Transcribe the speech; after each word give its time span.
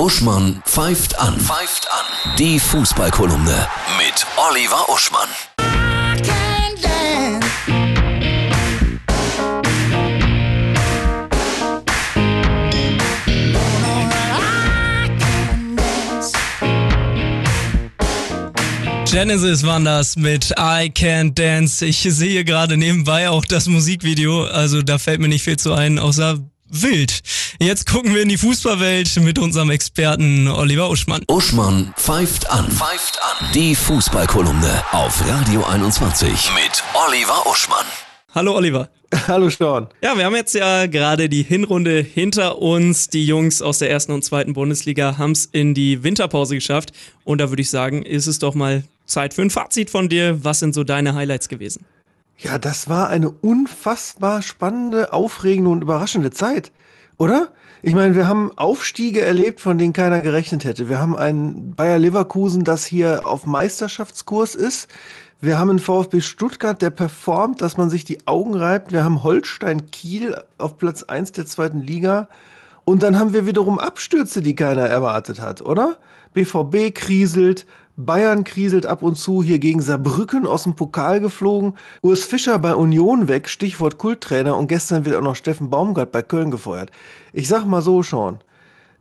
Uschmann 0.00 0.62
pfeift 0.64 1.18
an. 1.18 1.38
Pfeift 1.38 1.86
an. 1.92 2.36
Die 2.38 2.58
Fußballkolumne 2.58 3.68
mit 3.98 4.26
Oliver 4.48 4.88
Uschmann. 4.88 5.28
Genesis 19.04 19.66
waren 19.66 19.84
das 19.84 20.16
mit 20.16 20.52
I 20.52 20.90
Can't 20.90 21.34
Dance. 21.34 21.84
Ich 21.84 21.98
sehe 22.00 22.46
gerade 22.46 22.78
nebenbei 22.78 23.28
auch 23.28 23.44
das 23.44 23.66
Musikvideo, 23.66 24.44
also 24.46 24.80
da 24.80 24.96
fällt 24.96 25.20
mir 25.20 25.28
nicht 25.28 25.44
viel 25.44 25.58
zu 25.58 25.74
ein, 25.74 25.98
außer 25.98 26.38
wild. 26.70 27.20
Jetzt 27.62 27.90
gucken 27.90 28.14
wir 28.14 28.22
in 28.22 28.30
die 28.30 28.38
Fußballwelt 28.38 29.20
mit 29.20 29.38
unserem 29.38 29.68
Experten 29.68 30.48
Oliver 30.48 30.88
Uschmann. 30.88 31.20
Uschmann 31.28 31.92
pfeift 31.94 32.50
an. 32.50 32.70
Pfeift 32.70 33.20
an. 33.22 33.48
Die 33.52 33.74
Fußballkolumne 33.74 34.82
auf 34.92 35.22
Radio 35.28 35.62
21 35.64 36.52
mit 36.54 36.82
Oliver 36.94 37.46
Uschmann. 37.46 37.84
Hallo 38.34 38.56
Oliver. 38.56 38.88
Hallo 39.28 39.50
Sean. 39.50 39.88
Ja, 40.02 40.16
wir 40.16 40.24
haben 40.24 40.36
jetzt 40.36 40.54
ja 40.54 40.86
gerade 40.86 41.28
die 41.28 41.42
Hinrunde 41.42 42.00
hinter 42.00 42.62
uns. 42.62 43.10
Die 43.10 43.26
Jungs 43.26 43.60
aus 43.60 43.78
der 43.78 43.90
ersten 43.90 44.12
und 44.12 44.24
zweiten 44.24 44.54
Bundesliga 44.54 45.18
haben 45.18 45.32
es 45.32 45.44
in 45.44 45.74
die 45.74 46.02
Winterpause 46.02 46.54
geschafft. 46.54 46.92
Und 47.24 47.42
da 47.42 47.50
würde 47.50 47.60
ich 47.60 47.68
sagen, 47.68 48.02
ist 48.04 48.26
es 48.26 48.38
doch 48.38 48.54
mal 48.54 48.84
Zeit 49.04 49.34
für 49.34 49.42
ein 49.42 49.50
Fazit 49.50 49.90
von 49.90 50.08
dir. 50.08 50.42
Was 50.42 50.60
sind 50.60 50.74
so 50.74 50.82
deine 50.82 51.14
Highlights 51.14 51.50
gewesen? 51.50 51.84
Ja, 52.38 52.58
das 52.58 52.88
war 52.88 53.10
eine 53.10 53.28
unfassbar 53.28 54.40
spannende, 54.40 55.12
aufregende 55.12 55.68
und 55.68 55.82
überraschende 55.82 56.30
Zeit, 56.30 56.72
oder? 57.20 57.48
Ich 57.82 57.94
meine, 57.94 58.14
wir 58.14 58.26
haben 58.26 58.50
Aufstiege 58.56 59.20
erlebt, 59.20 59.60
von 59.60 59.76
denen 59.76 59.92
keiner 59.92 60.20
gerechnet 60.20 60.64
hätte. 60.64 60.88
Wir 60.88 60.98
haben 60.98 61.16
ein 61.16 61.74
Bayer 61.74 61.98
Leverkusen, 61.98 62.64
das 62.64 62.86
hier 62.86 63.26
auf 63.26 63.44
Meisterschaftskurs 63.44 64.54
ist. 64.54 64.88
Wir 65.38 65.58
haben 65.58 65.68
einen 65.68 65.80
VfB 65.80 66.22
Stuttgart, 66.22 66.80
der 66.80 66.88
performt, 66.88 67.60
dass 67.60 67.76
man 67.76 67.90
sich 67.90 68.06
die 68.06 68.26
Augen 68.26 68.54
reibt. 68.54 68.92
Wir 68.92 69.04
haben 69.04 69.22
Holstein 69.22 69.90
Kiel 69.90 70.34
auf 70.56 70.78
Platz 70.78 71.02
1 71.02 71.32
der 71.32 71.44
zweiten 71.44 71.82
Liga. 71.82 72.28
Und 72.84 73.02
dann 73.02 73.18
haben 73.18 73.34
wir 73.34 73.44
wiederum 73.44 73.78
Abstürze, 73.78 74.40
die 74.40 74.54
keiner 74.54 74.86
erwartet 74.86 75.42
hat, 75.42 75.60
oder? 75.60 75.98
BVB 76.32 76.94
kriselt, 76.94 77.66
Bayern 77.96 78.44
kriselt 78.44 78.86
ab 78.86 79.02
und 79.02 79.16
zu 79.16 79.42
hier 79.42 79.58
gegen 79.58 79.82
Saarbrücken 79.82 80.46
aus 80.46 80.62
dem 80.64 80.74
Pokal 80.74 81.20
geflogen. 81.20 81.74
Urs 82.02 82.24
Fischer 82.24 82.58
bei 82.58 82.74
Union 82.74 83.28
weg, 83.28 83.48
Stichwort 83.48 83.98
Kulttrainer. 83.98 84.56
Und 84.56 84.68
gestern 84.68 85.04
wird 85.04 85.16
auch 85.16 85.22
noch 85.22 85.36
Steffen 85.36 85.70
Baumgart 85.70 86.12
bei 86.12 86.22
Köln 86.22 86.50
gefeuert. 86.50 86.90
Ich 87.32 87.48
sag 87.48 87.64
mal 87.64 87.82
so, 87.82 88.02
Sean. 88.02 88.38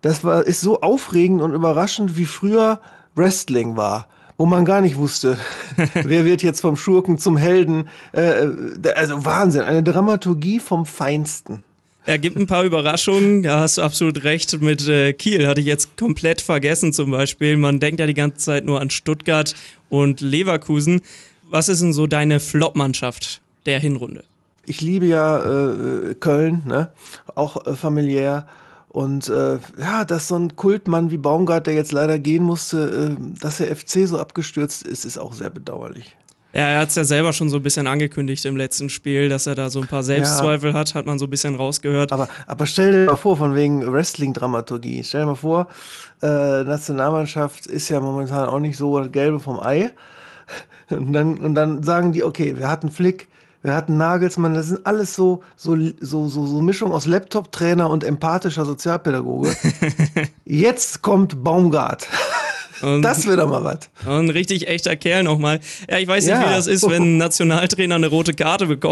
Das 0.02 0.23
war, 0.23 0.44
ist 0.44 0.62
so 0.62 0.82
aufregend 0.82 1.42
und 1.42 1.54
überraschend, 1.54 2.17
wie 2.17 2.26
früher 2.26 2.80
Wrestling 3.16 3.76
war 3.76 4.08
wo 4.40 4.45
man 4.45 4.64
gar 4.64 4.80
nicht 4.80 4.95
wusste, 4.95 5.38
wer 5.94 6.23
wird 6.23 6.42
jetzt 6.42 6.62
vom 6.62 6.78
Schurken 6.78 7.17
zum 7.17 7.36
Helden. 7.36 7.90
Äh, 8.14 8.48
also 8.95 9.26
Wahnsinn, 9.26 9.64
eine 9.64 9.84
Dramaturgie 9.84 10.62
vom 10.62 10.86
Feinsten. 10.86 11.66
Er 12.10 12.18
gibt 12.18 12.38
ein 12.38 12.48
paar 12.48 12.64
Überraschungen, 12.64 13.44
da 13.44 13.60
hast 13.60 13.78
du 13.78 13.84
absolut 13.84 14.24
recht. 14.24 14.60
Mit 14.64 14.88
äh, 14.88 15.14
Kiel 15.14 15.46
hatte 15.46 15.62
ich 15.62 15.68
jetzt 15.68 15.96
komplett 15.96 16.42
vergessen 16.42 16.92
zum 16.92 17.12
Beispiel. 17.12 17.56
Man 17.56 17.80
denkt 17.80 18.00
ja 18.00 18.08
die 18.08 18.16
ganze 18.16 18.40
Zeit 18.40 18.66
nur 18.66 18.82
an 18.82 18.90
Stuttgart 18.90 19.54
und 19.90 20.20
Leverkusen. 20.20 21.02
Was 21.52 21.70
ist 21.70 21.84
denn 21.84 21.94
so 21.94 22.08
deine 22.08 22.40
Flop-Mannschaft 22.40 23.42
der 23.68 23.80
Hinrunde? 23.80 24.24
Ich 24.66 24.82
liebe 24.82 25.06
ja 25.06 25.38
äh, 25.38 26.16
Köln, 26.16 26.64
ne? 26.66 26.90
auch 27.36 27.68
äh, 27.68 27.76
familiär. 27.76 28.48
Und 28.88 29.30
äh, 29.30 29.60
ja, 29.80 30.04
dass 30.04 30.30
so 30.30 30.36
ein 30.36 30.56
Kultmann 30.56 31.12
wie 31.12 31.18
Baumgart, 31.18 31.68
der 31.68 31.76
jetzt 31.76 31.92
leider 31.92 32.18
gehen 32.18 32.42
musste, 32.42 33.18
äh, 33.20 33.40
dass 33.40 33.58
der 33.58 33.76
FC 33.76 34.08
so 34.08 34.18
abgestürzt 34.18 34.82
ist, 34.82 35.06
ist 35.06 35.20
auch 35.20 35.34
sehr 35.34 35.52
bedauerlich. 35.52 36.16
Ja, 36.52 36.61
er 36.61 36.80
hat 36.80 36.89
es 36.89 36.95
ja 36.95 37.03
selber 37.03 37.31
schon 37.31 37.50
so 37.50 37.58
ein 37.58 37.64
bisschen 37.64 37.86
angekündigt 37.86 38.44
im 38.45 38.58
letzten 38.58 38.89
Spiel, 38.89 39.30
dass 39.30 39.45
er 39.45 39.54
da 39.54 39.70
so 39.70 39.82
ein 39.82 39.87
paar 39.87 40.02
Selbstzweifel 40.02 40.71
ja. 40.71 40.80
hat, 40.80 40.95
hat 40.95 41.05
man 41.05 41.20
so 41.20 41.26
ein 41.26 41.30
bisschen 41.30 41.55
rausgehört. 41.55 42.11
Aber, 42.11 42.27
aber 42.48 42.65
stell 42.65 42.92
dir 42.92 43.05
mal 43.05 43.17
vor, 43.17 43.37
von 43.37 43.54
wegen 43.54 43.92
Wrestling-Dramaturgie, 43.92 45.04
stell 45.04 45.21
dir 45.21 45.27
mal 45.27 45.36
vor, 45.36 45.67
äh, 46.23 46.64
Nationalmannschaft 46.64 47.67
ist 47.67 47.89
ja 47.89 47.99
momentan 47.99 48.49
auch 48.49 48.59
nicht 48.59 48.77
so 48.77 49.05
Gelbe 49.11 49.39
vom 49.39 49.59
Ei. 49.59 49.92
Und 50.89 51.14
dann, 51.14 51.38
und 51.38 51.54
dann 51.54 51.83
sagen 51.83 52.14
die, 52.14 52.23
okay, 52.23 52.58
wir 52.58 52.67
hatten 52.67 52.89
Flick, 52.89 53.27
wir 53.61 53.76
hatten 53.76 53.98
Nagelsmann, 53.98 54.55
das 54.55 54.67
sind 54.67 54.86
alles 54.86 55.14
so, 55.14 55.43
so, 55.55 55.77
so, 55.99 56.27
so, 56.27 56.48
so 56.48 56.61
Mischung 56.61 56.92
aus 56.92 57.05
Laptop-Trainer 57.05 57.89
und 57.89 58.04
empathischer 58.04 58.65
Sozialpädagoge. 58.65 59.55
Jetzt 60.45 61.04
kommt 61.04 61.43
Baumgart. 61.43 62.08
Und, 62.82 63.02
das 63.02 63.26
wird 63.26 63.40
doch 63.40 63.50
mal 63.50 63.64
was. 63.64 63.90
Ein 64.06 64.30
richtig 64.30 64.67
echter 64.67 64.95
Kerl 64.95 65.23
nochmal. 65.23 65.60
Ja, 65.90 65.98
ich 65.98 66.08
weiß 66.08 66.26
nicht, 66.26 66.34
ja. 66.34 66.42
wie 66.42 66.54
das 66.54 66.67
ist, 66.67 66.90
wenn 66.90 67.16
ein 67.16 67.17
Nationaltrainer 67.17 67.95
eine 67.95 68.08
rote 68.08 68.34
Karte 68.34 68.66
bekommt. 68.66 68.90